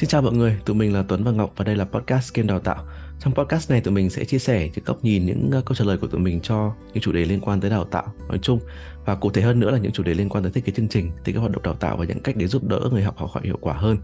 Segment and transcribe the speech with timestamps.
[0.00, 2.48] Xin chào mọi người, tụi mình là Tuấn và Ngọc và đây là podcast Game
[2.48, 2.84] Đào tạo.
[3.20, 5.84] Trong podcast này tụi mình sẽ chia sẻ những góc nhìn, những ờ, câu trả
[5.84, 8.60] lời của tụi mình cho những chủ đề liên quan tới đào tạo nói chung
[9.04, 10.88] và cụ thể hơn nữa là những chủ đề liên quan tới thiết kế chương
[10.88, 13.18] trình, thiết kế hoạt động đào tạo và những cách để giúp đỡ người học
[13.18, 13.96] học hỏi hiệu quả hơn.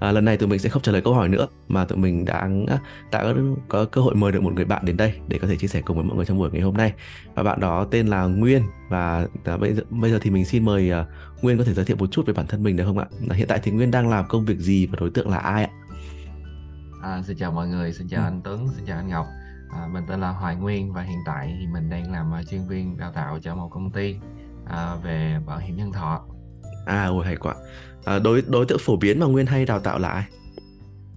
[0.00, 2.24] À, lần này tụi mình sẽ không trả lời câu hỏi nữa mà tụi mình
[2.24, 2.78] đã ờ,
[3.12, 3.34] đã
[3.68, 5.80] có cơ hội mời được một người bạn đến đây để có thể chia sẻ
[5.84, 6.92] cùng với mọi người trong buổi ngày hôm nay.
[7.34, 10.64] Và bạn đó tên là Nguyên và à, bây giờ bây giờ thì mình xin
[10.64, 12.98] mời uh, Nguyên có thể giới thiệu một chút về bản thân mình được không
[12.98, 13.06] ạ?
[13.32, 15.70] Hiện tại thì Nguyên đang làm công việc gì và đối tượng là ai ạ?
[17.02, 18.26] À, xin chào mọi người, xin chào ừ.
[18.26, 19.26] anh Tuấn, xin chào anh Ngọc.
[19.70, 22.68] À, mình tên là Hoài Nguyên và hiện tại thì mình đang làm uh, chuyên
[22.68, 24.16] viên đào tạo cho một công ty
[24.66, 26.24] à, về bảo hiểm nhân thọ.
[26.86, 27.54] À, ôi hay quá.
[28.04, 30.24] À, đối đối tượng phổ biến mà Nguyên hay đào tạo là ai?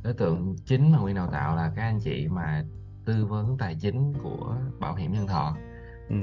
[0.03, 2.63] Đối tượng chính mà Nguyên đào tạo là các anh chị mà
[3.05, 5.57] tư vấn tài chính của bảo hiểm nhân thọ.
[6.09, 6.15] Ừ.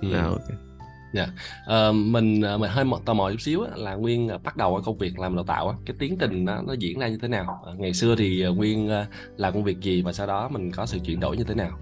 [0.00, 0.12] Ừ.
[0.14, 0.69] À, okay.
[1.12, 1.26] Dạ,
[1.66, 4.80] ờ, mình ờ, mình hơi tò mò chút xíu á, là Nguyên ờ, bắt đầu
[4.84, 7.28] công việc làm đào tạo á, cái tiến trình nó, nó diễn ra như thế
[7.28, 7.64] nào?
[7.78, 8.90] Ngày xưa thì Nguyên
[9.36, 11.78] làm công việc gì và sau đó mình có sự chuyển đổi như thế nào?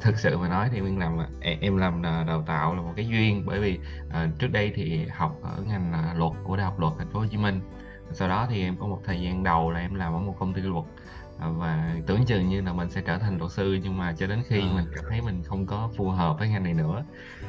[0.00, 1.18] Thực sự mà nói thì Nguyên làm
[1.60, 3.78] em làm đào tạo là một cái duyên bởi vì
[4.10, 7.26] à, trước đây thì học ở ngành luật của Đại học Luật Thành phố Hồ
[7.30, 7.60] Chí Minh.
[8.12, 10.54] Sau đó thì em có một thời gian đầu là em làm ở một công
[10.54, 10.84] ty luật
[11.38, 14.42] và tưởng chừng như là mình sẽ trở thành luật sư nhưng mà cho đến
[14.46, 14.72] khi à.
[14.74, 17.04] mình cảm thấy mình không có phù hợp với ngành này nữa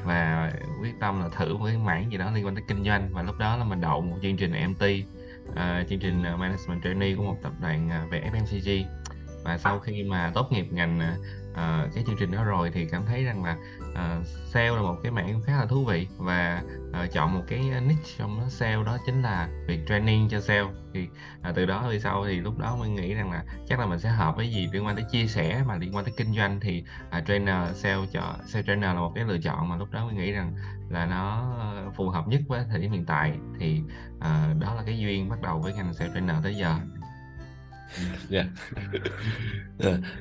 [0.06, 0.52] và
[0.82, 3.09] quyết tâm là thử một cái mảng gì đó liên quan tới kinh doanh.
[3.14, 4.84] Và lúc đó là mình đậu một chương trình MT
[5.50, 8.84] uh, ờ, chương trình ờ, Management Trainee của một tập đoàn ờ, về FMCG
[9.44, 10.99] và sau khi mà tốt nghiệp ngành
[11.52, 13.58] uh, cái chương trình đó rồi thì cảm thấy rằng là
[13.91, 16.08] uh, sale là một cái mảng khá là thú vị.
[16.17, 20.39] Và uh, chọn một cái niche trong đó sale đó chính là việc training cho
[20.39, 20.67] sale.
[20.94, 21.08] Thì
[21.50, 24.00] uh, từ đó về sau thì lúc đó mình nghĩ rằng là chắc là mình
[24.00, 26.59] sẽ hợp với gì liên quan tới chia sẻ mà liên quan tới kinh doanh
[26.59, 26.83] thì
[27.17, 30.17] uh, trainer sale cho sale trainer là một cái lựa chọn mà lúc đó mình
[30.17, 30.53] nghĩ rằng
[30.89, 31.53] là nó
[31.95, 33.33] phù hợp nhất với thời điểm hiện tại.
[33.59, 33.81] Thì
[34.17, 36.75] uh, đó là cái duyên bắt đầu với ngành sale trainer tới giờ
[38.31, 38.45] yeah.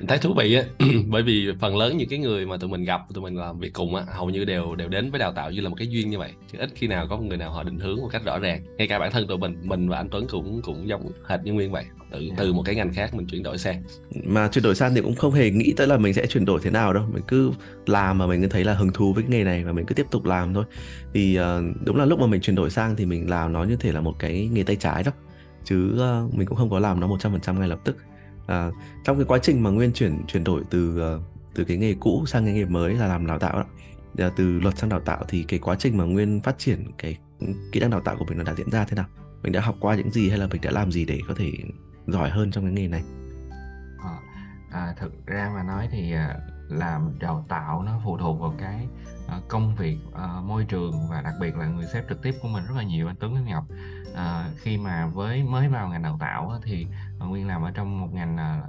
[0.07, 0.63] thấy thú vị á
[1.07, 3.73] bởi vì phần lớn những cái người mà tụi mình gặp tụi mình làm việc
[3.73, 6.09] cùng á hầu như đều đều đến với đào tạo như là một cái duyên
[6.09, 6.31] như vậy.
[6.51, 8.63] Chứ ít khi nào có một người nào họ định hướng một cách rõ ràng.
[8.77, 11.53] Ngay cả bản thân tụi mình mình và anh Tuấn cũng cũng giống hệt như
[11.53, 11.85] nguyên vậy.
[12.11, 12.33] Từ yeah.
[12.37, 13.83] từ một cái ngành khác mình chuyển đổi sang.
[14.23, 16.59] Mà chuyển đổi sang thì cũng không hề nghĩ tới là mình sẽ chuyển đổi
[16.63, 17.03] thế nào đâu.
[17.13, 17.51] Mình cứ
[17.85, 19.95] làm mà mình cứ thấy là hứng thú với cái nghề này và mình cứ
[19.95, 20.63] tiếp tục làm thôi.
[21.13, 23.75] Thì uh, đúng là lúc mà mình chuyển đổi sang thì mình làm nó như
[23.75, 25.11] thể là một cái nghề tay trái đó
[25.63, 27.97] chứ uh, mình cũng không có làm nó 100% ngay lập tức.
[28.47, 28.71] À,
[29.03, 31.21] trong cái quá trình mà nguyên chuyển chuyển đổi từ uh,
[31.53, 33.65] từ cái nghề cũ sang cái nghề mới là làm đào tạo đó
[34.17, 37.17] à, từ luật sang đào tạo thì cái quá trình mà nguyên phát triển cái
[37.71, 39.05] kỹ năng đào tạo của mình nó đã diễn ra thế nào?
[39.43, 41.51] Mình đã học qua những gì hay là mình đã làm gì để có thể
[42.07, 43.03] giỏi hơn trong cái nghề này?
[44.03, 44.17] À,
[44.71, 46.13] à, thực ra mà nói thì
[46.69, 48.87] làm đào tạo nó phụ thuộc vào cái
[49.47, 49.97] công việc
[50.43, 53.07] môi trường và đặc biệt là người sếp trực tiếp của mình rất là nhiều
[53.07, 53.63] anh Tuấn anh Ngọc
[54.15, 56.87] à, khi mà với mới vào ngành đào tạo thì
[57.19, 58.61] Nguyên làm ở trong một ngành à,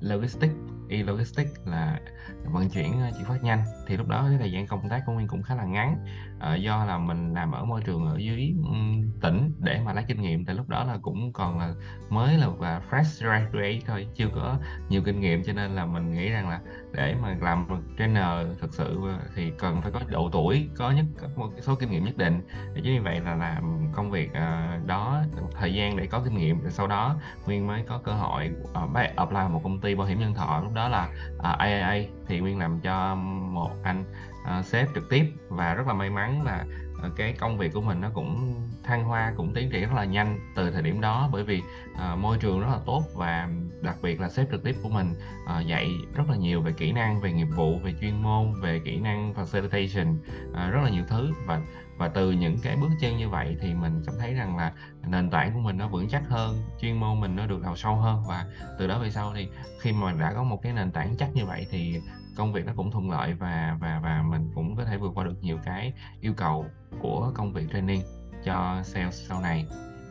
[0.00, 2.00] logistics e-logistics là
[2.44, 3.64] vận chuyển ờ, chuyển phát nhanh.
[3.86, 5.96] Thì lúc đó cái thời gian công tác của Nguyên cũng khá là ngắn
[6.38, 10.04] ờ, do là mình làm ở môi trường ở dưới um, tỉnh để mà lấy
[10.08, 10.44] kinh nghiệm.
[10.44, 11.74] Thì lúc đó là cũng còn là
[12.10, 14.58] mới là và fresh graduate thôi chưa có
[14.88, 15.42] nhiều kinh nghiệm.
[15.44, 16.60] Cho nên là mình nghĩ rằng là
[16.92, 17.66] để mà làm
[17.98, 21.74] trainer thực sự ờ, thì cần phải có độ tuổi có nhất có một số
[21.74, 22.40] kinh nghiệm nhất định.
[22.74, 25.22] Để chính vì vậy là làm công việc uh, đó
[25.52, 26.60] thời gian để có kinh nghiệm.
[26.60, 27.16] Rồi sau đó
[27.46, 30.60] Nguyên mới có cơ hội uh, apply một công ty bảo hiểm nhân thọ.
[30.62, 33.14] Lúc đó là à, uh, AAA thì Nguyên làm cho
[33.50, 34.04] một anh
[34.42, 35.32] uh, sếp trực tiếp.
[35.48, 36.64] Và rất là may mắn là
[37.06, 38.54] uh, cái công việc của mình nó cũng
[38.84, 41.28] thăng hoa cũng tiến triển rất là nhanh từ thời điểm đó.
[41.32, 43.48] Bởi vì uh, môi trường rất là tốt và
[43.82, 46.92] đặc biệt là sếp trực tiếp của mình uh, dạy rất là nhiều về kỹ
[46.92, 50.16] năng về nghiệp vụ về chuyên môn về kỹ năng facilitation
[50.50, 51.32] uh, rất là nhiều thứ.
[51.46, 51.60] Và
[51.96, 54.72] và từ những cái bước chân như vậy thì mình cảm thấy rằng là
[55.06, 57.96] nền tảng của mình nó vững chắc hơn chuyên môn mình nó được đào sâu
[57.96, 58.24] hơn.
[58.28, 58.46] Và
[58.78, 59.48] từ đó về sau thì
[59.80, 62.00] khi mà đã có một cái nền tảng chắc như vậy thì
[62.36, 65.24] công việc nó cũng thuận lợi và và và mình cũng có thể vượt qua
[65.24, 66.66] được nhiều cái yêu cầu
[67.00, 68.02] của công việc training
[68.44, 69.66] cho sales sau này.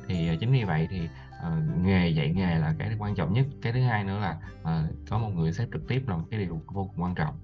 [0.08, 1.10] Thì ờ, chính vì vậy thì
[1.48, 3.46] uh, nghề dạy nghề là cái quan trọng nhất.
[3.62, 6.40] Cái thứ hai nữa là uh, có một người sếp trực tiếp là một cái
[6.40, 7.36] điều vô cùng quan trọng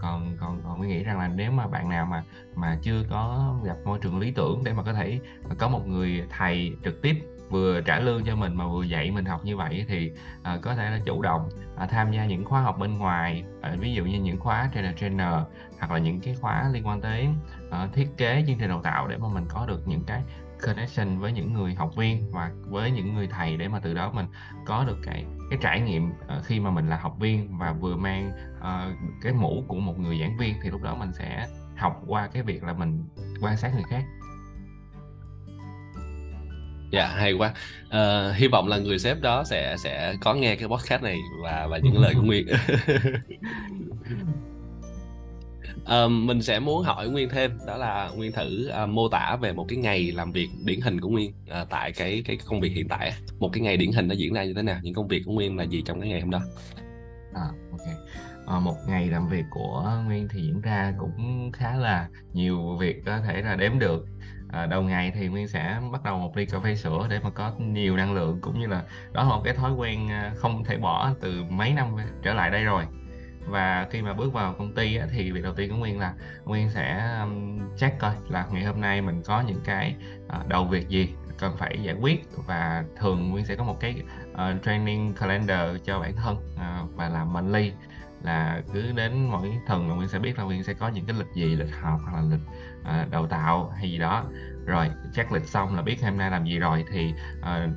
[0.00, 2.24] còn còn còn mình nghĩ rằng là nếu mà bạn nào mà
[2.54, 5.20] mà chưa có gặp môi trường lý tưởng để mà có thể
[5.58, 7.16] có một người thầy trực tiếp
[7.52, 10.74] vừa trả lương cho mình mà vừa dạy mình học như vậy thì uh, có
[10.74, 11.48] thể là chủ động
[11.84, 14.96] uh, tham gia những khóa học bên ngoài uh, ví dụ như những khóa trainer
[14.96, 15.32] trainer
[15.78, 17.28] hoặc là những cái khóa liên quan tới
[17.68, 20.22] uh, thiết kế chương trình đào tạo để mà mình có được những cái
[20.62, 24.12] connection với những người học viên và với những người thầy để mà từ đó
[24.14, 24.26] mình
[24.66, 27.96] có được cái cái trải nghiệm uh, khi mà mình là học viên và vừa
[27.96, 32.02] mang uh, cái mũ của một người giảng viên thì lúc đó mình sẽ học
[32.06, 33.04] qua cái việc là mình
[33.40, 34.04] quan sát người khác
[36.92, 37.52] Dạ hay quá.
[37.88, 41.66] Ờ, hy vọng là người sếp đó sẽ sẽ có nghe cái podcast này và
[41.70, 42.46] và những lời của Nguyên.
[45.86, 49.52] um, mình sẽ muốn hỏi Nguyên thêm đó là Nguyên thử uh, mô tả về
[49.52, 52.72] một cái ngày làm việc điển hình của Nguyên uh, tại cái cái công việc
[52.74, 53.12] hiện tại.
[53.38, 54.80] Một cái ngày điển hình nó diễn ra như thế nào?
[54.82, 56.40] Những công việc của Nguyên là gì trong cái ngày hôm đó?
[57.34, 57.96] À, ok.
[58.46, 63.02] À, một ngày làm việc của Nguyên thì diễn ra cũng khá là nhiều việc
[63.06, 64.06] có thể là đếm được
[64.52, 67.30] à, đầu ngày thì Nguyên sẽ bắt đầu một ly cà phê sữa để mà
[67.30, 68.82] có nhiều năng lượng cũng như là
[69.12, 72.50] đó là một cái thói quen à, không thể bỏ từ mấy năm trở lại
[72.50, 72.84] đây rồi
[73.46, 76.14] và khi mà bước vào công ty á, thì việc đầu tiên của Nguyên là
[76.44, 79.94] Nguyên sẽ um, check coi là ngày hôm nay mình có những cái
[80.26, 82.28] uh, đầu việc gì cần phải giải quyết.
[82.46, 84.02] Và thường Nguyên sẽ có một cái
[84.32, 87.72] uh, training calendar cho bản thân uh, và làm monthly.
[88.22, 91.16] Là cứ đến mỗi tuần là Nguyên sẽ biết là Nguyên sẽ có những cái
[91.18, 92.46] lịch gì lịch họp hoặc là lịch
[92.80, 94.24] uh, đào tạo hay gì đó.
[94.66, 97.70] Rồi check lịch xong là biết hôm nay làm gì rồi thì uh,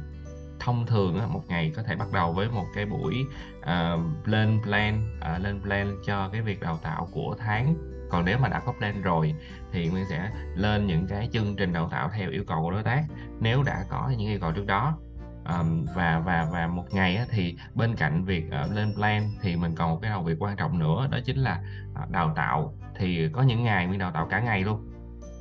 [0.59, 3.25] thông thường một ngày có thể bắt đầu với một cái buổi
[3.59, 7.75] uh, lên plan uh, lên plan cho cái việc đào tạo của tháng.
[8.09, 9.35] Còn nếu mà đã có plan rồi
[9.71, 12.83] thì nguyên sẽ lên những cái chương trình đào tạo theo yêu cầu của đối
[12.83, 13.03] tác
[13.39, 14.97] nếu đã có những yêu cầu trước đó.
[15.59, 19.55] Um, và và và một ngày á, thì bên cạnh việc uh, lên plan thì
[19.55, 21.61] mình còn một cái đầu việc quan trọng nữa đó chính là
[22.03, 22.73] uh, đào tạo.
[22.95, 24.91] Thì có những ngày mình đào tạo cả ngày luôn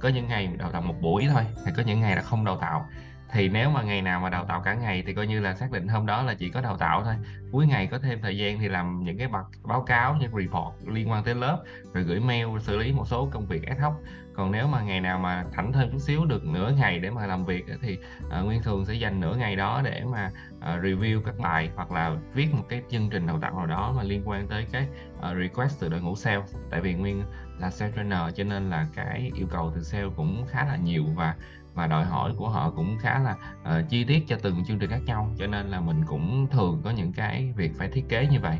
[0.00, 2.56] có những ngày đào tạo một buổi thôi thì có những ngày là không đào
[2.56, 2.87] tạo
[3.34, 5.70] thì nếu mà ngày nào mà đào tạo cả ngày thì coi như là xác
[5.70, 7.14] định hôm đó là chỉ có đào tạo thôi.
[7.52, 9.28] Cuối ngày có thêm thời gian thì làm những cái
[9.62, 13.28] báo cáo những report liên quan tới lớp rồi gửi mail xử lý một số
[13.32, 13.92] công việc ad hoc.
[14.34, 17.26] Còn nếu mà ngày nào mà thảnh thêm chút xíu được nửa ngày để mà
[17.26, 21.22] làm việc thì uh, nguyên thường sẽ dành nửa ngày đó để mà uh, review
[21.22, 24.22] các bài hoặc là viết một cái chương trình đào tạo nào đó mà liên
[24.25, 24.86] quan tới cái
[25.19, 27.22] uh, request từ đội ngũ sale tại vì nguyên
[27.58, 31.04] là sales trainer cho nên là cái yêu cầu từ sale cũng khá là nhiều
[31.14, 31.34] và
[31.74, 34.90] và đòi hỏi của họ cũng khá là uh, chi tiết cho từng chương trình
[34.90, 38.26] khác nhau cho nên là mình cũng thường có những cái việc phải thiết kế
[38.26, 38.58] như vậy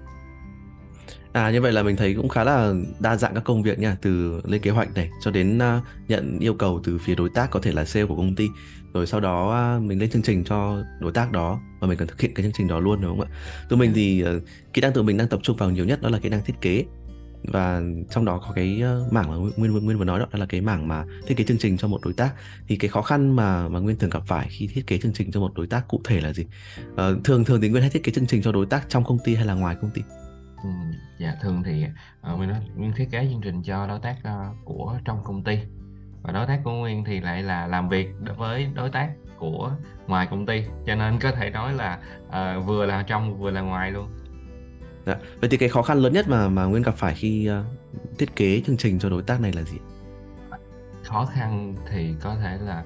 [1.35, 3.97] À như vậy là mình thấy cũng khá là đa dạng các công việc nha,
[4.03, 7.51] từ lên kế hoạch này cho đến uh, nhận yêu cầu từ phía đối tác
[7.51, 8.49] có thể là sale của công ty.
[8.93, 12.09] Rồi sau đó uh, mình lên chương trình cho đối tác đó và mình cần
[12.09, 13.35] thực hiện cái chương trình đó luôn đúng không ạ?
[13.69, 16.09] Tụi mình thì uh, kỹ năng tụi mình đang tập trung vào nhiều nhất đó
[16.09, 16.85] là kỹ năng thiết kế
[17.45, 20.61] và trong đó có cái ờ, mảng mà nguyên nguyên vừa nói đó là cái
[20.61, 22.35] mảng mà thiết kế chương trình cho một đối tác.
[22.69, 25.31] Thì cái khó khăn mà mà nguyên thường gặp phải khi thiết kế chương trình
[25.31, 26.47] cho một đối tác cụ thể là gì?
[26.93, 29.19] Uh, thường thường thì nguyên hay thiết kế chương trình cho đối tác trong công
[29.25, 30.03] ty hay là ngoài công ty?
[30.63, 30.71] Ừ,
[31.19, 31.85] dạ thường thì
[32.33, 35.45] uh, nguyên nói nguyên thiết kế chương trình cho đối tác uh, của trong công
[35.45, 35.59] ty.
[36.23, 39.73] Và đối tác của nguyên thì lại là làm việc với đối tác của
[40.07, 40.63] ngoài công ty.
[40.87, 44.09] Cho nên có thể nói là uh, vừa là trong vừa là ngoài luôn.
[45.07, 45.17] Dạ.
[45.41, 48.37] Vậy thì cái khó khăn lớn nhất mà mà Nguyên gặp phải khi uh, thiết
[48.37, 49.79] kế chương trình cho đối tác này là gì?
[51.03, 52.85] Khó khăn thì có thể là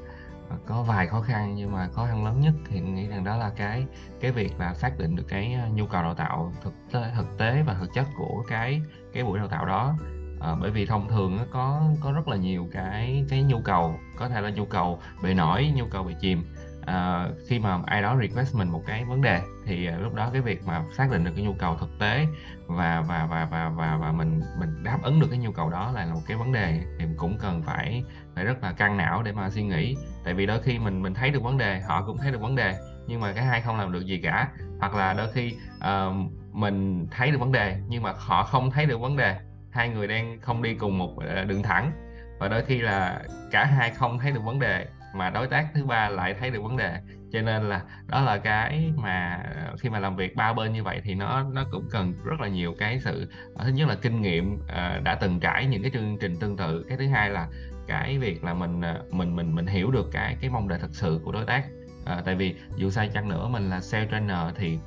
[0.48, 3.36] ờ, có vài khó khăn nhưng mà khó khăn lớn nhất thì nghĩ rằng đó
[3.36, 3.84] là cái
[4.20, 7.38] cái việc là xác định được cái ờ, nhu cầu đào tạo thực tế thực
[7.38, 8.82] tế và thực chất của cái
[9.12, 9.96] cái buổi đào tạo đó
[10.40, 13.94] à, bởi vì thông thường nó có có rất là nhiều cái cái nhu cầu
[14.16, 16.44] có thể là nhu cầu bề nổi nhu cầu bề chìm
[16.88, 20.30] uh, khi mà ai đó request mình một cái vấn đề thì uh, lúc đó
[20.32, 22.26] cái việc mà xác định được cái nhu cầu thực tế
[22.66, 25.92] và và và và và và mình mình đáp ứng được cái nhu cầu đó
[25.94, 28.04] là một cái vấn đề thì cũng cần phải
[28.34, 29.96] phải rất là căng não để mà suy nghĩ.
[30.24, 32.56] Tại vì đôi khi mình mình thấy được vấn đề họ cũng thấy được vấn
[32.56, 32.74] đề
[33.06, 34.48] nhưng mà cái hai không làm được gì cả.
[34.80, 36.14] Hoặc là đôi khi uh,
[36.52, 39.36] mình thấy được vấn đề nhưng mà họ không thấy được vấn đề.
[39.70, 41.16] Hai người đang không đi cùng một
[41.46, 41.92] đường thẳng.
[42.38, 45.84] Và đôi khi là cả hai không thấy được vấn đề mà đối tác thứ
[45.84, 46.98] ba lại thấy được vấn đề.
[47.32, 50.82] Cho nên là đó là cái mà ờ, khi mà làm việc ba bên như
[50.82, 53.94] vậy thì nó nó cũng cần rất là nhiều cái sự ờ, thứ nhất là
[53.94, 56.84] kinh nghiệm ờ, đã từng trải những cái chương trình tương tự.
[56.88, 57.48] Cái thứ hai là
[57.86, 61.20] cái việc là mình mình mình mình hiểu được cái cái mong đợi thật sự
[61.24, 61.64] của đối tác.
[62.04, 64.78] À, tại vì dù sai chăng nữa mình là sales trainer thì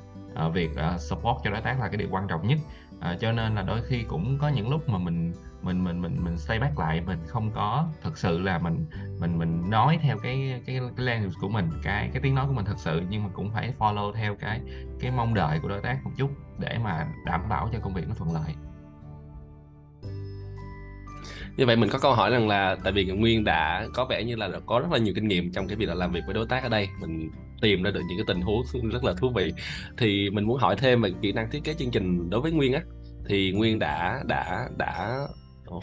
[0.46, 2.58] uh, việc uh, support cho đối tác là cái điều quan trọng nhất.
[2.96, 6.16] Uh, cho nên là đôi khi cũng có những lúc mà mình mình mình mình
[6.24, 8.86] mình stay back lại, mình không có thực sự là mình
[9.20, 12.52] mình mình nói theo cái cái cái language của mình, cái cái tiếng nói của
[12.52, 14.60] mình thật sự, nhưng mà cũng phải follow theo cái
[15.00, 18.08] cái mong đợi của đối tác một chút để mà đảm bảo cho công việc
[18.08, 18.54] nó thuận lợi.
[21.56, 24.36] Như vậy mình có câu hỏi rằng là tại vì nguyên đã có vẻ như
[24.36, 26.46] là có rất là nhiều kinh nghiệm trong cái việc là làm việc với đối
[26.46, 29.52] tác ở đây, mình tìm ra được những cái tình huống rất là thú vị.
[29.98, 32.72] Thì mình muốn hỏi thêm về kỹ năng thiết kế chương trình đối với nguyên
[32.72, 32.80] á.
[33.28, 35.18] Thì nguyên đã đã đã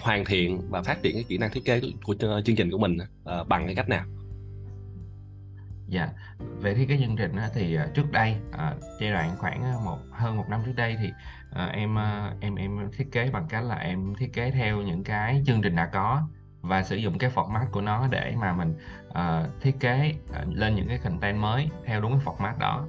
[0.02, 2.78] hoàn thiện và phát triển cái kỹ năng thiết kế của, ờ, chương trình của
[2.78, 4.06] mình uh, bằng cái cách nào?
[5.88, 6.10] Dạ,
[6.60, 8.36] về thiết kế chương trình thì ờ, trước đây
[9.00, 11.12] giai đoạn khoảng một hơn một năm trước đây thì
[11.74, 11.96] em
[12.40, 15.76] em em thiết kế bằng cách là em thiết kế theo những cái chương trình
[15.76, 16.28] đã có
[16.62, 18.76] và sử dụng cái format của nó để mà mình
[19.08, 22.88] uh, thiết kế uh, lên những cái content mới theo đúng cái format đó.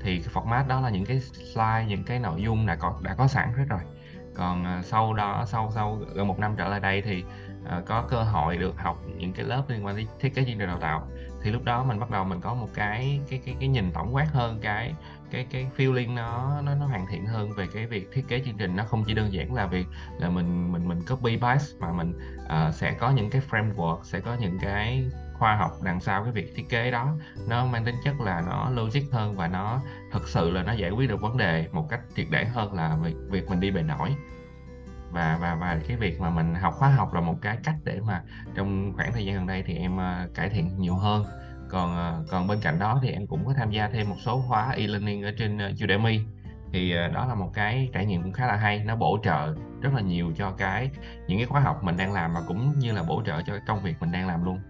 [0.00, 3.14] Thì cái format đó là những cái slide những cái nội dung đã có đã
[3.14, 3.80] có sẵn hết rồi
[4.36, 7.24] còn à, sau đó sau sau gần một năm trở lại đây thì
[7.78, 10.58] uh, có cơ hội được học những cái lớp liên quan đến thiết kế chương
[10.58, 11.08] trình đào tạo.
[11.42, 14.14] Thì lúc đó mình bắt đầu mình có một cái cái cái cái nhìn tổng
[14.14, 14.94] quát hơn cái
[15.30, 18.56] cái cái feeling nó nó nó hoàn thiện hơn về cái việc thiết kế chương
[18.58, 18.76] trình.
[18.76, 19.86] Nó không chỉ đơn giản là việc
[20.18, 24.20] là mình mình mình copy paste mà mình uh, sẽ có những cái framework sẽ
[24.20, 27.12] có những cái khoa học đằng sau cái việc thiết kế đó.
[27.48, 29.80] Nó mang tính chất là nó logic hơn và nó
[30.16, 32.96] thực sự là nó giải quyết được vấn đề một cách triệt để hơn là
[33.02, 34.14] việc việc mình đi bề nổi.
[35.10, 38.00] Và và và cái việc mà mình học khóa học là một cái cách để
[38.00, 38.22] mà
[38.54, 41.24] trong khoảng thời gian gần đây thì em uh, cải thiện nhiều hơn.
[41.70, 44.44] Còn uh, còn bên cạnh đó thì em cũng có tham gia thêm một số
[44.48, 46.20] khóa e-learning ở trên uh, Udemy.
[46.72, 48.84] Thì uh, đó là một cái trải nghiệm cũng khá là hay.
[48.84, 50.90] Nó bổ trợ rất là nhiều cho cái
[51.26, 53.82] những cái khóa học mình đang làm mà cũng như là bổ trợ cho công
[53.82, 54.60] việc mình đang làm luôn.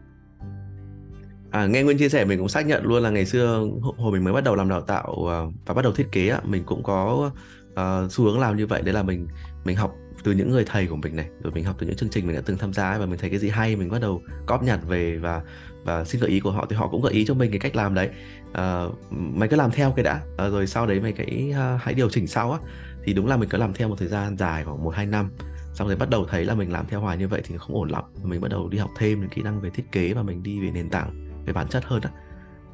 [1.50, 4.24] À, nghe Nguyên chia sẻ mình cũng xác nhận luôn là ngày xưa hồi mình
[4.24, 7.30] mới bắt đầu làm đào tạo à, và bắt đầu thiết kế mình cũng có
[7.72, 8.82] uh, xu hướng làm như vậy.
[8.82, 9.28] Đấy là mình
[9.64, 12.08] mình học từ những người thầy của mình này rồi mình học từ những chương
[12.08, 14.22] trình mình đã từng tham gia và mình thấy cái gì hay mình bắt đầu
[14.46, 15.42] cóp nhặt về và
[15.84, 17.76] và xin gợi ý của họ thì họ cũng gợi ý cho mình cái cách
[17.76, 18.08] làm đấy.
[18.50, 20.20] Uh, mày cứ làm theo cái đã.
[20.32, 22.58] Uh, rồi sau đấy mày cái uh, hãy điều chỉnh sau á.
[23.04, 25.30] Thì đúng là mình cứ làm theo một thời gian dài khoảng một hai năm
[25.74, 27.88] xong rồi bắt đầu thấy là mình làm theo hoài như vậy thì không ổn
[27.88, 28.04] lắm.
[28.22, 30.60] Mình bắt đầu đi học thêm những kỹ năng về thiết kế và mình đi
[30.60, 32.10] về nền tảng về bản chất hơn á.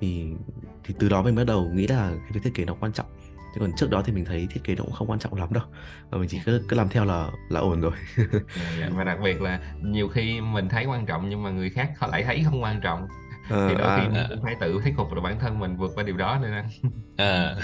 [0.00, 0.26] Thì
[0.84, 3.06] thì từ đó mình bắt đầu nghĩ là cái thiết kế nó quan trọng.
[3.54, 5.52] Chứ còn trước đó thì mình thấy thiết kế nó cũng không quan trọng lắm
[5.52, 5.64] đâu.
[6.10, 7.92] Và mình chỉ cứ cứ làm theo là là ổn rồi.
[8.16, 8.24] Dạ,
[8.80, 8.88] dạ.
[8.92, 12.06] Và đặc biệt là nhiều khi mình thấy quan trọng nhưng mà người khác họ
[12.06, 13.08] lại thấy không quan trọng
[13.50, 15.76] à, thì đôi à, khi mình cũng phải tự thuyết phục được bản thân mình
[15.76, 16.68] vượt qua điều đó nên anh
[17.16, 17.56] à.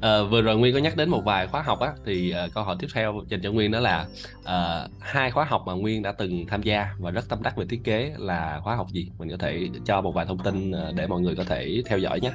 [0.00, 2.64] à, vừa rồi nguyên có nhắc đến một vài khóa học á thì uh, câu
[2.64, 4.06] hỏi tiếp theo dành cho nguyên đó là
[4.40, 7.66] uh, hai khóa học mà nguyên đã từng tham gia và rất tâm đắc về
[7.70, 9.10] thiết kế là khóa học gì?
[9.18, 12.20] Mình có thể cho một vài thông tin để mọi người có thể theo dõi
[12.20, 12.32] nhé.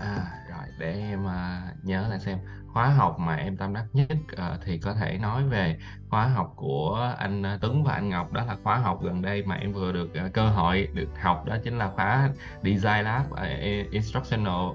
[0.00, 0.42] À
[0.82, 2.38] để em uh, nhớ lại xem
[2.72, 5.78] khóa học mà em tâm đắc nhất uh, thì có thể nói về
[6.10, 8.32] khóa học của anh ờ, Tuấn và anh Ngọc.
[8.32, 11.44] Đó là khóa học gần đây mà em vừa được uh, cơ hội được học.
[11.46, 12.30] Đó chính là khóa
[12.62, 14.70] Design Lab uh, Instructional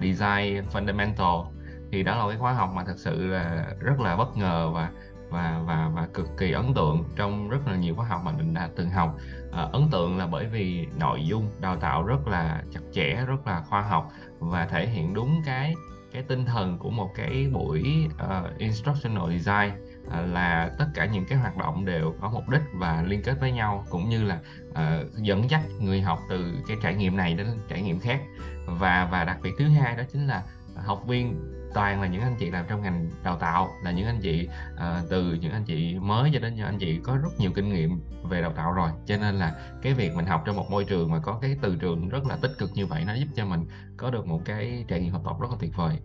[0.00, 1.44] Design Fundamental.
[1.92, 4.90] Thì đó là cái khóa học mà thật sự là rất là bất ngờ và
[5.30, 8.54] và và và cực kỳ ấn tượng trong rất là nhiều khóa học mà mình
[8.54, 9.16] đã từng học.
[9.52, 13.46] À, ấn tượng là bởi vì nội dung đào tạo rất là chặt chẽ rất
[13.46, 14.08] là khoa học
[14.38, 15.74] và thể hiện đúng cái
[16.12, 19.70] cái tinh thần của một cái buổi uh, instructional design
[20.06, 23.40] uh, là tất cả những cái hoạt động đều có mục đích và liên kết
[23.40, 24.38] với nhau cũng như là
[24.70, 28.20] uh, dẫn dắt người học từ cái trải nghiệm này đến trải nghiệm khác.
[28.66, 30.42] Và và đặc biệt thứ hai đó chính là
[30.76, 31.34] học viên
[31.74, 35.10] toàn là những anh chị làm trong ngành đào tạo là những anh chị uh,
[35.10, 38.00] từ những anh chị mới cho đến những anh chị có rất nhiều kinh nghiệm
[38.22, 38.90] về đào tạo rồi.
[39.06, 41.76] Cho nên là cái việc mình học trong một môi trường mà có cái từ
[41.76, 44.84] trường rất là tích cực như vậy nó giúp cho mình có được một cái
[44.88, 45.98] trải nghiệm học tập rất là tuyệt vời.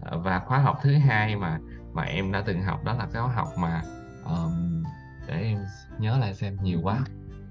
[0.00, 1.58] Ờ, và khóa học thứ hai mà
[1.92, 3.82] mà em đã từng học đó là cái khóa học mà
[4.24, 4.82] um,
[5.26, 5.58] để em
[5.98, 6.98] nhớ lại xem nhiều quá.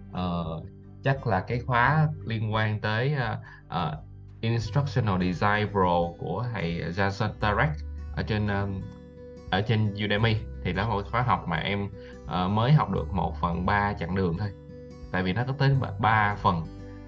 [0.09, 0.67] Uh,
[1.03, 4.14] chắc là cái khóa liên quan tới uh, uh,
[4.51, 7.69] Instructional Design Pro của thầy Jason Tarek
[8.15, 8.81] ở trên um,
[9.51, 10.35] ở trên Udemy.
[10.63, 11.89] Thì đó là một khóa học mà em
[12.23, 14.49] uh, mới học được một phần ba chặng đường thôi.
[15.11, 16.61] Tại vì nó có tới ba phần.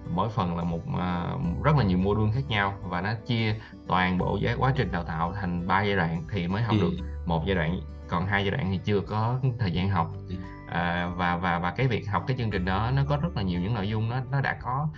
[0.09, 3.55] Mỗi phần là một uh, rất là nhiều module khác nhau và nó chia
[3.87, 6.81] toàn bộ với quá trình đào tạo thành ba giai đoạn thì mới học ừ.
[6.81, 7.79] được một giai đoạn.
[8.07, 10.13] Còn hai giai đoạn thì chưa có thời gian học.
[10.29, 10.35] Ừ
[10.67, 13.41] à, và và và cái việc học cái chương trình đó nó có rất là
[13.41, 14.89] nhiều những nội dung nó nó đã có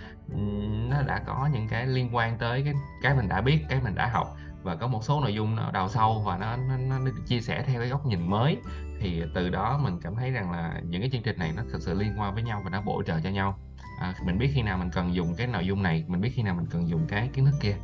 [0.90, 3.94] nó đã có những cái liên quan tới cái cái mình đã biết cái mình
[3.94, 6.98] đã học và có một số nội dung nó đào sâu và nó nó, nó
[6.98, 8.56] được chia sẻ theo cái góc nhìn mới.
[9.00, 11.82] Thì từ đó mình cảm thấy rằng là những cái chương trình này nó thực
[11.82, 13.58] sự liên quan với nhau và nó bổ trợ cho nhau.
[14.00, 16.42] À, mình biết khi nào mình cần dùng cái nội dung này mình biết khi
[16.42, 17.76] nào mình cần dùng cái kiến thức kia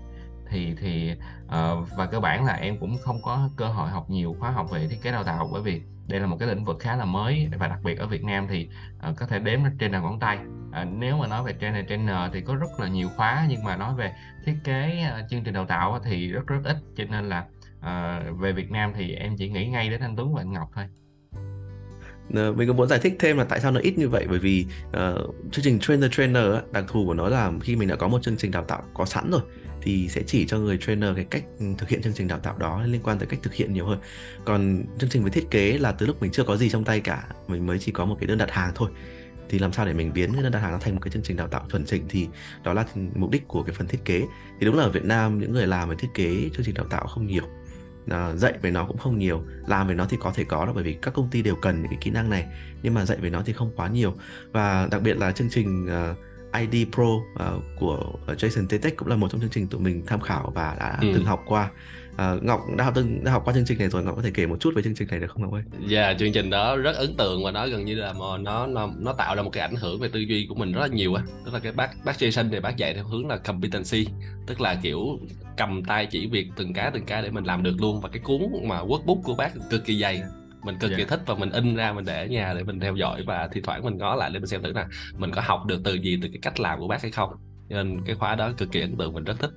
[0.50, 1.12] thì thì
[1.44, 4.70] uh, và cơ bản là em cũng không có cơ hội học nhiều khóa học
[4.70, 7.04] về thiết kế đào tạo bởi vì đây là một cái lĩnh vực khá là
[7.04, 8.68] mới và đặc biệt ở Việt Nam thì
[9.10, 10.38] uh, có thể đếm trên đầu ngón tay.
[10.68, 13.76] Uh, nếu mà nói về trainer trainer thì có rất là nhiều khóa nhưng mà
[13.76, 14.12] nói về
[14.44, 16.76] thiết kế uh, chương trình đào tạo thì rất rất ít.
[16.96, 17.44] Cho nên là
[17.78, 20.70] uh, về Việt Nam thì em chỉ nghĩ ngay đến anh Tuấn và anh Ngọc
[20.74, 20.84] thôi.
[22.28, 24.26] Mình có muốn giải thích thêm là tại sao nó ít như vậy?
[24.28, 24.94] Bởi vì uh,
[25.52, 28.36] chương trình trainer trainer đặc thù của nó là khi mình đã có một chương
[28.36, 29.40] trình đào tạo có sẵn rồi
[29.86, 32.58] thì sẽ chỉ cho người trainer cái cách ừ, thực hiện chương trình đào tạo
[32.58, 33.98] đó liên quan tới cách thực hiện nhiều hơn.
[34.44, 37.00] Còn chương trình về thiết kế là từ lúc mình chưa có gì trong tay
[37.00, 38.90] cả mình mới chỉ có một cái đơn đặt hàng thôi.
[39.48, 41.22] Thì làm sao để mình biến cái đơn đặt hàng nó thành một cái chương
[41.22, 42.28] trình đào tạo chuẩn chỉnh thì
[42.64, 44.22] đó là mục đích của cái phần thiết kế.
[44.60, 46.86] Thì đúng là ở Việt Nam những người làm về thiết kế chương trình đào
[46.90, 47.44] tạo không nhiều.
[48.10, 50.72] À, dạy về nó cũng không nhiều làm về nó thì có thể có là
[50.72, 52.46] bởi vì các công ty đều cần những cái kỹ năng này
[52.82, 54.14] nhưng mà dạy về nó thì không quá nhiều.
[54.52, 56.16] Và đặc biệt là chương trình uh,
[56.60, 60.20] ID Pro uh, của Jason Tetek cũng là một trong chương trình tụi mình tham
[60.20, 61.08] khảo và đã ừ.
[61.14, 61.70] từng học qua
[62.16, 64.30] À, Ngọc đã học từng đã học qua chương trình này rồi Ngọc có thể
[64.34, 65.62] kể một chút về chương trình này được không Ngọc ơi?
[65.86, 68.66] Dạ yeah, chương trình đó rất ấn tượng và nó gần như là mà nó
[68.66, 70.86] nó nó tạo ra một cái ảnh hưởng về tư duy của mình rất là
[70.86, 74.06] nhiều á tức là cái bác bác Jason thì bác dạy theo hướng là competency
[74.46, 75.18] tức là kiểu
[75.56, 78.20] cầm tay chỉ việc từng cái từng cái để mình làm được luôn và cái
[78.24, 80.22] cuốn mà workbook của bác cực kỳ dày
[80.66, 80.98] mình cực yeah.
[80.98, 81.16] kỳ dạ.
[81.16, 83.60] thích và mình in ra mình để ở nhà để mình theo dõi và thi
[83.64, 84.86] thoảng mình ngó lại để mình xem thử là
[85.18, 87.30] mình có học được từ gì từ cái cách làm của bác hay không
[87.68, 89.50] nên cái khóa đó cực kỳ ấn tượng mình rất thích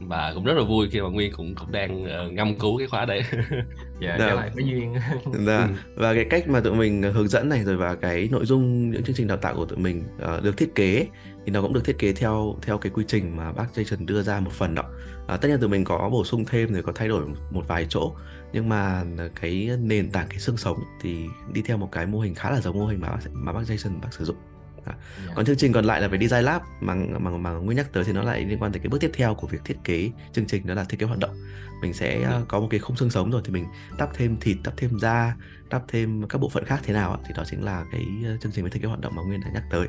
[0.00, 2.86] và cũng rất là vui khi mà nguyên cũng cũng đang uh, ngâm cứu cái
[2.86, 3.22] khóa đấy
[4.00, 4.94] dạ trở lại có duyên
[5.46, 5.58] dạ.
[5.58, 5.74] Ừ.
[5.94, 9.02] và cái cách mà tụi mình hướng dẫn này rồi và cái nội dung những
[9.02, 10.04] chương trình đào tạo của tụi mình
[10.36, 11.06] uh, được thiết kế
[11.46, 14.22] thì nó cũng được thiết kế theo theo cái quy trình mà bác Jason đưa
[14.22, 14.82] ra một phần đó
[15.28, 17.86] à, tất nhiên tụi mình có bổ sung thêm rồi có thay đổi một vài
[17.88, 18.12] chỗ
[18.52, 19.04] nhưng mà
[19.40, 22.60] cái nền tảng cái xương sống thì đi theo một cái mô hình khá là
[22.60, 24.36] giống mô hình mà mà bác Jason bác sử dụng
[24.84, 24.94] à.
[25.24, 25.36] yeah.
[25.36, 28.04] còn chương trình còn lại là về design lab mà mà mà nguyên nhắc tới
[28.04, 30.46] thì nó lại liên quan tới cái bước tiếp theo của việc thiết kế chương
[30.46, 31.36] trình đó là thiết kế hoạt động
[31.82, 32.42] mình sẽ yeah.
[32.48, 33.66] có một cái khung xương sống rồi thì mình
[33.98, 35.36] đắp thêm thịt đắp thêm da
[35.70, 38.06] đắp thêm các bộ phận khác thế nào thì đó chính là cái
[38.40, 39.88] chương trình về thiết kế hoạt động mà nguyên đã nhắc tới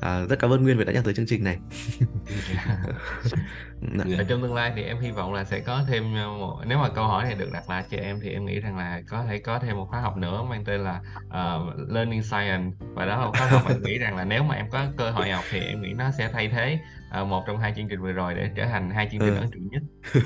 [0.00, 1.58] à, rất cảm ơn nguyên vì đã nhắc tới chương trình này
[4.18, 6.88] ở trong tương lai thì em hy vọng là sẽ có thêm một nếu mà
[6.88, 9.38] câu hỏi này được đặt lại cho em thì em nghĩ rằng là có thể
[9.38, 12.76] có thêm một khóa học nữa mang tên là uh, learning science.
[12.94, 15.30] Và đó là khóa học em nghĩ rằng là nếu mà em có cơ hội
[15.30, 16.78] học thì em nghĩ nó sẽ thay thế
[17.20, 19.40] uh, một trong hai chương trình vừa rồi để trở thành hai chương trình ừ.
[19.40, 19.82] ấn tượng nhất.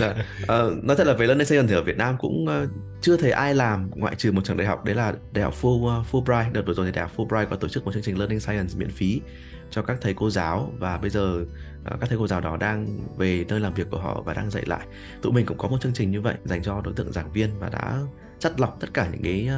[0.00, 0.14] Dạ.
[0.42, 2.68] uh, nói thật là về learning science thì ở Việt Nam cũng uh,
[3.00, 6.00] chưa thấy ai làm ngoại trừ một trường đại học đấy là đại học Full,
[6.00, 6.52] uh, Fulbright.
[6.52, 8.74] Đợt vừa rồi thì đại học Fulbright có tổ chức một chương trình learning science
[8.76, 9.20] miễn phí
[9.70, 10.72] cho các thầy cô giáo.
[10.78, 11.44] Và bây giờ
[11.84, 12.86] các thầy cô giáo đó đang
[13.16, 14.86] về nơi làm việc của họ và đang dạy lại
[15.22, 17.58] tụi mình cũng có một chương trình như vậy dành cho đối tượng giảng viên
[17.58, 17.98] và đã
[18.38, 19.48] chắt lọc tất cả những cái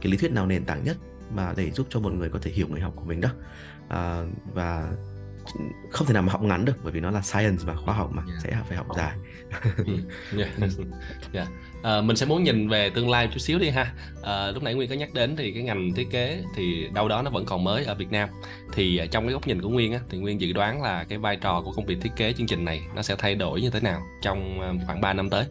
[0.00, 0.96] cái lý thuyết nào nền tảng nhất
[1.34, 3.28] mà để giúp cho một người có thể hiểu người học của mình đó
[3.88, 4.22] à,
[4.54, 4.92] và
[5.90, 8.10] không thể nào mà học ngắn được bởi vì nó là science và khoa học
[8.12, 8.42] mà yeah.
[8.44, 8.50] Dạ.
[8.50, 9.16] sẽ phải học dài
[10.36, 10.56] yeah.
[10.62, 10.68] Ừ,
[11.32, 11.48] yeah.
[11.86, 13.92] À, mình sẽ muốn nhìn về tương lai chút xíu đi ha.
[14.22, 17.22] À, lúc nãy nguyên có nhắc đến thì cái ngành thiết kế thì đâu đó
[17.22, 18.28] nó vẫn còn mới ở Việt Nam.
[18.72, 21.18] Thì ờ, trong cái góc nhìn của nguyên á, thì nguyên dự đoán là cái
[21.18, 23.70] vai trò của công việc thiết kế chương trình này nó sẽ thay đổi như
[23.70, 25.44] thế nào trong khoảng 3 năm tới?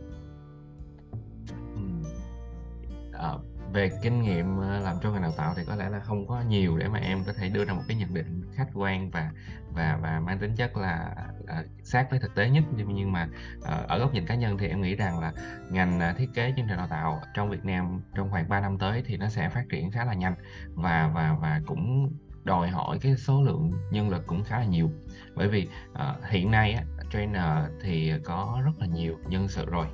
[3.14, 3.32] À,
[3.76, 6.42] về kinh nghiệm ờ, làm trong ngành đào tạo thì có lẽ là không có
[6.42, 9.32] nhiều để mà em có thể đưa ra một cái nhận định khách quan và
[9.74, 11.16] và và mang tính chất là,
[11.48, 12.64] là sát với thực tế nhất.
[12.88, 15.34] Nhưng mà uh, ở góc nhìn cá nhân thì em nghĩ rằng là
[15.70, 18.78] ngành ờ, thiết kế chương trình đào tạo trong Việt Nam trong khoảng 3 năm
[18.78, 20.36] tới thì nó sẽ phát triển khá là nhanh
[20.74, 24.92] và và và cũng đòi hỏi cái số lượng nhân lực cũng khá là nhiều.
[25.36, 29.88] Bởi vì uh, hiện nay á, trainer thì có rất là nhiều nhân sự rồi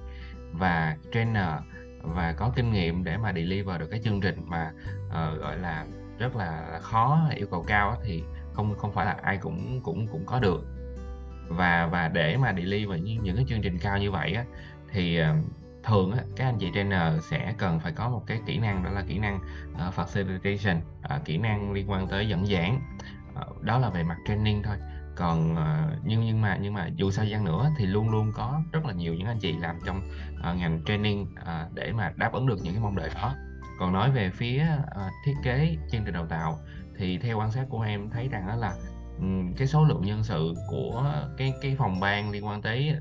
[0.53, 1.47] và trainer
[2.03, 4.71] và có kinh nghiệm để mà deliver được cái chương trình mà
[5.07, 5.85] uh, gọi là
[6.19, 10.25] rất là khó yêu cầu cao thì không không phải là ai cũng cũng cũng
[10.25, 10.65] có được.
[11.47, 14.45] Và và để mà deliver những những cái chương trình cao như vậy á
[14.91, 15.35] thì ờ,
[15.83, 18.89] thường á, các anh chị trainer sẽ cần phải có một cái kỹ năng đó
[18.89, 19.39] là kỹ năng
[19.73, 22.81] uh, facilitation uh, kỹ năng liên quan tới dẫn giảng
[23.41, 24.75] uh, đó là về mặt training thôi
[25.15, 28.61] còn uh, nhưng nhưng mà nhưng mà dù sao gian nữa thì luôn luôn có
[28.71, 30.01] rất là nhiều những anh chị làm trong
[30.39, 33.35] uh, ngành training uh, để mà đáp ứng được những cái mong đợi đó.
[33.79, 36.59] Còn nói về phía uh, thiết kế chương trình đào tạo
[36.97, 38.73] thì theo quan sát của em thấy rằng đó là
[39.19, 42.95] um, cái số lượng nhân sự của cái cái phòng ban liên quan tới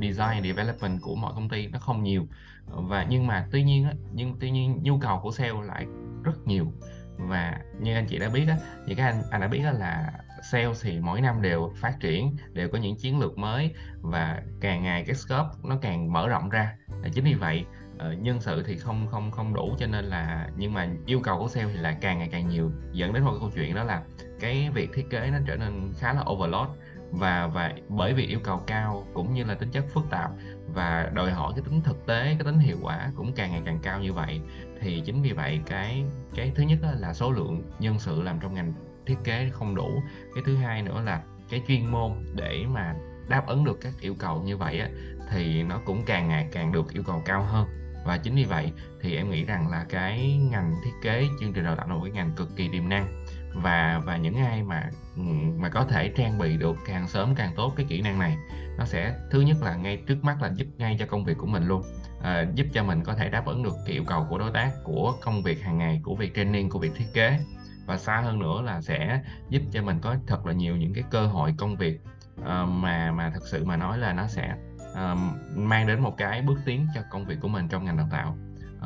[0.00, 2.26] design development của mọi công ty nó không nhiều.
[2.66, 5.86] Và nhưng mà tuy nhiên nhưng tuy nhiên nhu cầu của sale lại
[6.22, 6.72] rất nhiều.
[7.18, 10.12] Và như anh chị đã biết á, thì các anh anh đã biết á là
[10.42, 14.82] sales thì mỗi năm đều phát triển, đều có những chiến lược mới và càng
[14.82, 16.76] ngày cái scope nó càng mở rộng ra.
[17.14, 17.64] Chính vì vậy
[17.98, 21.38] ờ, nhân sự thì không không không đủ cho nên là, nhưng mà yêu cầu
[21.38, 22.72] của sale thì là càng ngày càng nhiều.
[22.92, 24.02] Dẫn đến một câu chuyện đó là
[24.40, 26.68] cái việc thiết kế nó trở nên khá là overload
[27.10, 30.30] và và bởi vì yêu cầu cao cũng như là tính chất phức tạp
[30.66, 33.78] và đòi hỏi cái tính thực tế, cái tính hiệu quả cũng càng ngày càng
[33.82, 34.40] cao như vậy.
[34.80, 38.54] Thì chính vì vậy cái cái thứ nhất là số lượng nhân sự làm trong
[38.54, 38.72] ngành
[39.06, 40.02] thiết kế không đủ.
[40.34, 42.94] Cái thứ hai nữa là cái chuyên môn để mà
[43.28, 44.88] đáp ứng được các yêu cầu như vậy á,
[45.30, 47.66] thì nó cũng càng ngày càng được yêu cầu cao hơn.
[48.06, 51.64] Và chính vì vậy thì em nghĩ rằng là cái ngành thiết kế chương trình
[51.64, 53.24] đào tạo là một cái ngành cực kỳ tiềm năng.
[53.54, 55.22] Và và những ai mà ừ,
[55.56, 58.36] mà có thể trang bị được càng sớm càng tốt cái kỹ năng này
[58.78, 61.46] nó sẽ thứ nhất là ngay trước mắt là giúp ngay cho công việc của
[61.46, 61.82] mình luôn.
[62.22, 64.70] À, giúp cho mình có thể đáp ứng được cái yêu cầu của đối tác
[64.84, 67.38] của công việc hàng ngày của việc training của việc thiết kế
[67.86, 71.04] và xa hơn nữa là sẽ giúp cho mình có thật là nhiều những cái
[71.10, 72.00] cơ hội công việc
[72.40, 74.54] uh, mà mà thật sự mà nói là nó sẽ
[74.92, 75.18] uh,
[75.54, 78.36] mang đến một cái bước tiến cho công việc của mình trong ngành đào tạo.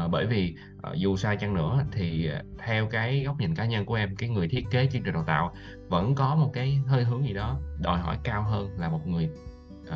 [0.04, 0.56] Uh, bởi vì
[0.90, 4.16] uh, dù sai chăng nữa thì uh, theo cái góc nhìn cá nhân của em
[4.16, 5.54] cái người thiết kế chương trình đào tạo
[5.88, 9.30] vẫn có một cái hơi hướng gì đó đòi hỏi cao hơn là một người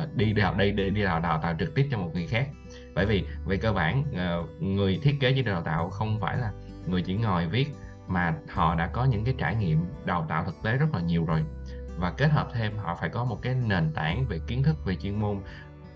[0.03, 2.49] uh, đi đào đây đi, đi đào, đào tạo trực tiếp cho một người khác.
[2.95, 6.37] Bởi vì về cơ bản uh, người thiết kế chương trình đào tạo không phải
[6.37, 6.51] là
[6.87, 7.67] người chỉ ngồi viết
[8.07, 11.25] mà họ đã có những cái trải nghiệm đào tạo thực tế rất là nhiều
[11.25, 11.43] rồi.
[11.97, 14.95] Và kết hợp thêm họ phải có một cái nền tảng về kiến thức về
[14.95, 15.41] chuyên môn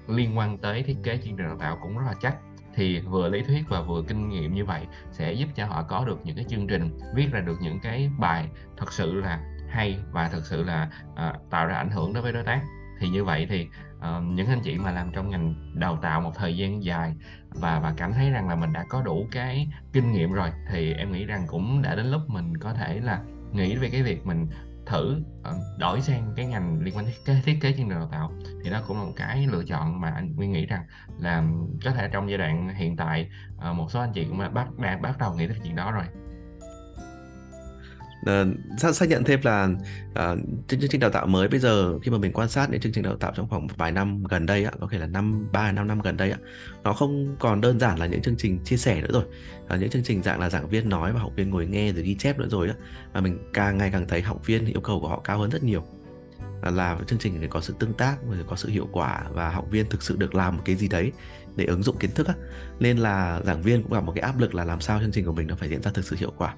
[0.07, 2.35] liên quan tới thiết kế chương trình đào tạo cũng rất là chắc.
[2.75, 6.05] Thì vừa lý thuyết và vừa kinh nghiệm như vậy sẽ giúp cho họ có
[6.05, 9.99] được những cái chương trình viết ra được những cái bài thật sự là hay
[10.11, 12.61] và thật sự là uh, tạo ra ảnh hưởng đối với đối tác.
[12.99, 13.67] Thì như vậy thì
[13.99, 17.15] uh, những anh chị mà làm trong ngành đào tạo một thời gian dài
[17.49, 20.93] và và cảm thấy rằng là mình đã có đủ cái kinh nghiệm rồi thì
[20.93, 24.25] em nghĩ rằng cũng đã đến lúc mình có thể là nghĩ về cái việc
[24.25, 24.47] mình
[24.89, 28.09] thử ờ, đổi sang cái ngành liên quan thiết kế thiết kế chương trình đào
[28.11, 28.31] tạo.
[28.63, 30.85] Thì đó cũng là một cái lựa chọn mà anh Nguyên nghĩ rằng
[31.19, 31.43] là
[31.85, 34.67] có thể trong giai đoạn hiện tại ờ, một số anh chị cũng đã bắt
[34.77, 36.03] đang bắt đầu nghĩ tới chuyện đó rồi
[38.21, 39.69] uh, xác nhận thêm là
[40.11, 42.91] uh, chương trình đào tạo mới bây giờ khi mà mình quan sát những chương
[42.91, 45.71] trình đào tạo trong khoảng vài năm gần đây á, có thể là năm ba
[45.71, 46.37] năm năm gần đây á,
[46.83, 49.23] nó không còn đơn giản là những chương trình chia sẻ nữa rồi.
[49.73, 52.03] Uh, những chương trình dạng là giảng viên nói và học viên ngồi nghe rồi
[52.03, 52.75] ghi chép nữa rồi á,
[53.13, 55.63] mà mình càng ngày càng thấy học viên yêu cầu của họ cao hơn rất
[55.63, 55.85] nhiều.
[56.61, 59.49] À, là chương trình để có sự tương tác và có sự hiệu quả và
[59.49, 61.11] học viên thực sự được làm một cái gì đấy
[61.55, 62.33] để ứng dụng kiến thức á.
[62.79, 65.25] nên là giảng viên cũng gặp một cái áp lực là làm sao chương trình
[65.25, 66.55] của mình nó phải diễn ra thực sự hiệu quả.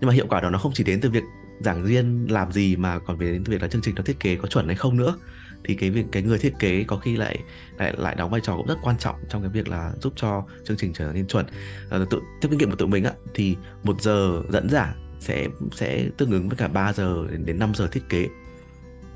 [0.00, 1.24] Nhưng mà hiệu quả đó nó không chỉ đến từ việc
[1.60, 4.20] giảng viên làm gì mà còn về đến từ việc là chương trình nó thiết
[4.20, 5.16] kế có chuẩn hay không nữa.
[5.64, 7.38] Thì cái việc cái người thiết kế có khi lại
[7.78, 10.44] lại lại đóng vai trò cũng rất quan trọng trong cái việc là giúp cho
[10.64, 11.46] chương trình trở nên chuẩn.
[11.90, 15.46] À, tự theo kinh nghiệm của tụi mình á thì một giờ dẫn giảng sẽ
[15.72, 18.28] sẽ tương ứng với cả 3 giờ đến, đến 5 giờ thiết kế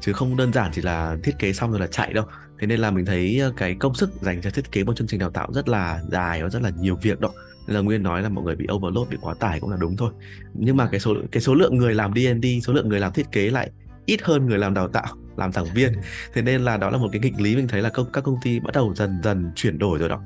[0.01, 2.25] chứ không đơn giản chỉ là thiết kế xong rồi là chạy đâu.
[2.61, 5.07] Thế nên là mình thấy ờ, cái công sức dành cho thiết kế một chương
[5.07, 7.33] trình đào tạo rất là dài và rất là nhiều việc đó.
[7.67, 9.97] Nên là nguyên nói là mọi người bị overload bị quá tải cũng là đúng
[9.97, 10.13] thôi.
[10.55, 13.27] Nhưng mà cái số cái số lượng người làm D&D số lượng người làm thiết
[13.33, 13.71] kế lại
[14.07, 15.07] ít hơn người làm đào tạo
[15.37, 15.93] làm giảng viên.
[16.35, 18.37] Thế nên là đó là một cái nghịch lý mình thấy là công, các công
[18.43, 20.23] ty bắt đầu dần dần chuyển đổi rồi đó.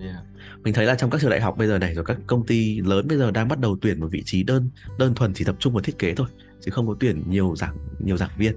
[0.00, 0.16] Yeah.
[0.62, 2.80] mình thấy là trong các trường đại học bây giờ này rồi các công ty
[2.80, 5.56] lớn bây giờ đang bắt đầu tuyển một vị trí đơn đơn thuần chỉ tập
[5.58, 6.26] trung vào thiết kế thôi
[6.60, 8.56] chứ không có tuyển nhiều giảng nhiều giảng viên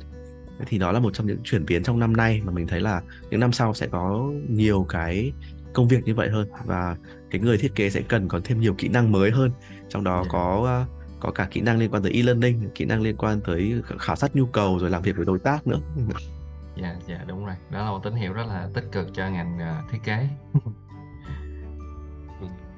[0.68, 3.02] thì đó là một trong những chuyển biến trong năm nay mà mình thấy là
[3.30, 5.32] những năm sau sẽ có nhiều cái
[5.74, 6.96] công việc như vậy hơn và
[7.32, 9.52] cái người thiết kế sẽ cần có thêm nhiều kỹ năng mới hơn
[9.90, 10.26] trong đó yeah.
[10.26, 10.30] Dạ.
[10.32, 10.86] có ờ,
[11.20, 14.36] có cả kỹ năng liên quan tới e-learning kỹ năng liên quan tới khảo sát
[14.36, 15.80] nhu cầu rồi làm việc với đối tác nữa
[16.82, 19.58] dạ dạ đúng rồi đó là một tín hiệu rất là tích cực cho ngành
[19.58, 20.28] uh, thiết kế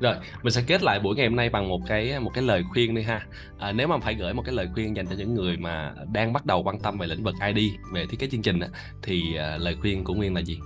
[0.01, 2.63] rồi mình sẽ kết lại buổi ngày hôm nay bằng một cái một cái lời
[2.69, 3.25] khuyên đi ha
[3.59, 6.33] à, nếu mà phải gửi một cái lời khuyên dành cho những người mà đang
[6.33, 8.59] bắt đầu quan tâm về lĩnh vực ID về thiết kế chương trình
[9.01, 10.59] thì à, lời khuyên của Nguyên là gì?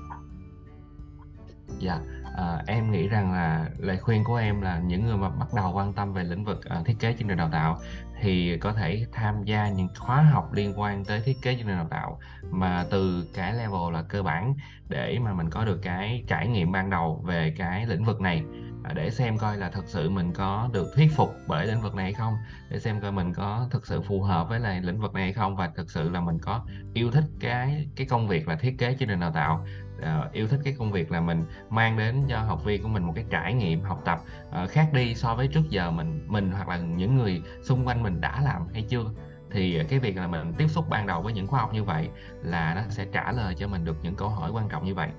[1.79, 1.99] Dạ
[2.37, 5.71] à, em nghĩ rằng là lời khuyên của em là những người mà bắt đầu
[5.73, 7.77] quan tâm về lĩnh vực uh, thiết kế chương trình đào tạo
[8.21, 11.77] thì có thể tham gia những khóa học liên quan tới thiết kế chương trình
[11.77, 12.19] đào tạo
[12.51, 14.53] mà từ cái level là cơ bản
[14.89, 18.43] để mà mình có được cái trải nghiệm ban đầu về cái lĩnh vực này.
[18.83, 21.95] Ờ, để xem coi là thực sự mình có được thuyết phục bởi lĩnh vực
[21.95, 22.33] này hay không
[22.69, 25.33] để xem coi mình có thực sự phù hợp với lại lĩnh vực này hay
[25.33, 28.75] không và thực sự là mình có yêu thích cái cái công việc là thiết
[28.77, 29.65] kế chương trình đào tạo
[29.99, 33.03] uh, yêu thích cái công việc là mình mang đến cho học viên của mình
[33.03, 34.19] một cái trải nghiệm học tập
[34.63, 38.03] uh, khác đi so với trước giờ mình mình hoặc là những người xung quanh
[38.03, 39.05] mình đã làm hay chưa.
[39.51, 42.09] Thì cái việc là mình tiếp xúc ban đầu với những khóa học như vậy
[42.43, 45.09] là nó sẽ trả lời cho mình được những câu hỏi quan trọng như vậy.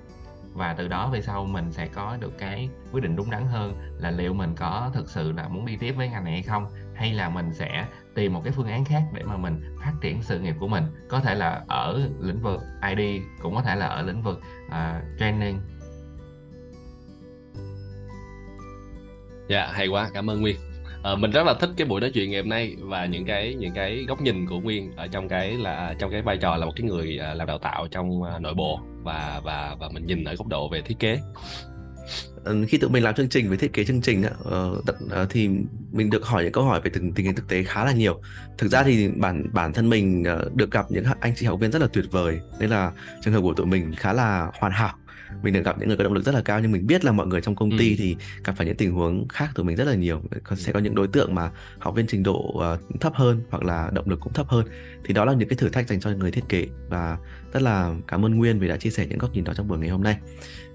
[0.53, 3.73] Và từ đó về sau mình sẽ có được cái quyết định đúng đắn hơn
[3.97, 6.65] là liệu mình có thực sự là muốn đi tiếp với ngành này hay không
[6.95, 7.85] hay là mình sẽ
[8.17, 10.83] tìm một cái phương án khác để mà mình phát triển sự nghiệp của mình.
[11.07, 15.19] Có thể là ở lĩnh vực ID cũng có thể là ở lĩnh vực uh,
[15.19, 15.59] training.
[19.47, 20.55] Dạ yeah, hay quá cảm ơn Nguyên.
[21.03, 23.55] À, mình rất là thích cái buổi nói chuyện ngày hôm nay và những cái
[23.55, 26.65] những cái góc nhìn của Nguyên ở trong cái là trong cái vai trò là
[26.65, 30.05] một cái người à, làm đào tạo trong à, nội bộ và và và mình
[30.05, 31.19] nhìn ở góc độ về thiết kế
[32.67, 35.49] khi tụi mình làm chương trình về thiết kế chương trình uh, thì
[35.91, 38.21] mình được hỏi những câu hỏi về từng tình hình thực tế khá là nhiều.
[38.57, 40.23] Thực ra thì bản bản thân mình
[40.55, 42.91] được gặp những anh chị học viên rất là tuyệt vời nên là
[43.23, 44.95] trường hợp của tụi mình khá là hoàn hảo.
[45.43, 47.11] Mình được gặp những người có động lực rất là cao nhưng mình biết là
[47.11, 47.95] mọi người trong công ty ừ.
[47.97, 50.21] thì gặp phải những tình huống khác từ mình rất là nhiều.
[50.55, 53.89] Sẽ có những đối tượng mà học viên trình độ uh, thấp hơn hoặc là
[53.93, 54.67] động lực cũng thấp hơn.
[55.05, 57.17] Thì đó là những cái thử thách dành cho người thiết kế và
[57.53, 59.77] rất là cảm ơn Nguyên vì đã chia sẻ những góc nhìn đó trong buổi
[59.77, 60.17] ngày hôm nay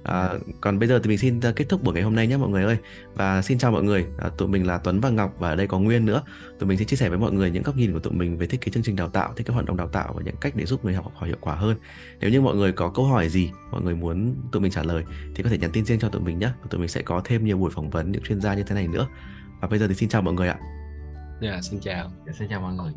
[0.04, 2.36] à, còn bây giờ thì mình xin kết kết thúc buổi ngày hôm nay nhé
[2.36, 2.76] mọi người ơi.
[3.14, 4.06] Và xin chào mọi người.
[4.18, 6.22] À, tụi mình là Tuấn và Ngọc và ở đây có Nguyên nữa.
[6.58, 8.46] Tụi mình sẽ chia sẻ với mọi người những góc nhìn của tụi mình về
[8.46, 10.52] thiết kế chương trình đào tạo thiết kế hoạt động đào tạo và những cách
[10.56, 11.76] để giúp người học hỏi hiệu quả hơn.
[12.20, 15.04] Nếu như mọi người có câu hỏi gì mọi người muốn tụi mình trả lời
[15.34, 16.50] thì có thể nhắn tin riêng cho tụi mình nhé.
[16.70, 18.88] Tụi mình sẽ có thêm nhiều buổi phỏng vấn những chuyên gia như thế này
[18.88, 19.08] nữa.
[19.60, 20.58] Và bây giờ thì xin chào mọi người ạ.
[21.40, 22.12] Yeah, dạ, xin chào.
[22.26, 22.92] Dạ, xin chào mọi người